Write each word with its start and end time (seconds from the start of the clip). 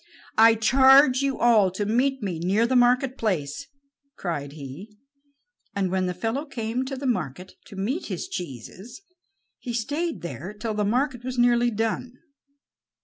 "I 0.39 0.55
charge 0.55 1.21
you 1.21 1.37
all 1.37 1.69
to 1.69 1.85
meet 1.85 2.23
me 2.23 2.39
near 2.39 2.65
the 2.65 2.75
marketplace"; 2.75 3.67
and 4.23 5.91
when 5.91 6.07
the 6.07 6.15
fellow 6.15 6.43
came 6.47 6.85
to 6.85 6.95
the 6.95 7.05
market 7.05 7.53
to 7.67 7.75
meet 7.75 8.07
his 8.07 8.27
cheeses, 8.27 9.03
he 9.59 9.73
stayed 9.73 10.23
there 10.23 10.53
till 10.59 10.73
the 10.73 10.83
market 10.85 11.23
was 11.23 11.37
nearly 11.37 11.69
done. 11.69 12.13